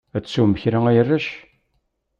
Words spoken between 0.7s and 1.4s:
a arrac?